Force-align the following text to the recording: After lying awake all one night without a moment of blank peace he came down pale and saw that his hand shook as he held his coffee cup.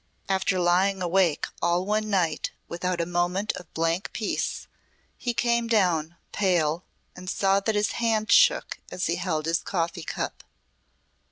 After 0.27 0.59
lying 0.59 0.99
awake 1.03 1.45
all 1.61 1.85
one 1.85 2.09
night 2.09 2.49
without 2.67 2.99
a 2.99 3.05
moment 3.05 3.51
of 3.53 3.71
blank 3.75 4.09
peace 4.13 4.65
he 5.15 5.31
came 5.31 5.67
down 5.67 6.15
pale 6.31 6.83
and 7.15 7.29
saw 7.29 7.59
that 7.59 7.75
his 7.75 7.91
hand 7.91 8.31
shook 8.31 8.79
as 8.89 9.05
he 9.05 9.17
held 9.17 9.45
his 9.45 9.59
coffee 9.59 10.01
cup. 10.01 10.43